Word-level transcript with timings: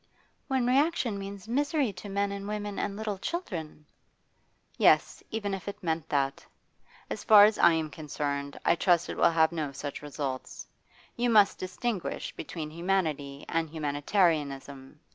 'When 0.47 0.65
reaction 0.65 1.19
means 1.19 1.47
misery 1.47 1.93
to 1.93 2.09
men 2.09 2.31
and 2.31 2.47
women 2.47 2.79
and 2.79 2.95
little 2.97 3.19
children?' 3.19 3.85
'Yes, 4.75 5.21
even 5.29 5.53
if 5.53 5.67
it 5.67 5.83
meant 5.83 6.09
that. 6.09 6.43
As 7.11 7.23
far 7.23 7.45
as 7.45 7.59
I 7.59 7.73
am 7.73 7.91
concerned, 7.91 8.59
I 8.65 8.73
trust 8.73 9.09
it 9.09 9.15
will 9.15 9.29
have 9.29 9.51
no 9.51 9.71
such 9.71 10.01
results. 10.01 10.65
You 11.15 11.29
must 11.29 11.59
distinguish 11.59 12.35
between 12.35 12.71
humanity 12.71 13.45
and 13.47 13.69
humanitarianism. 13.69 15.01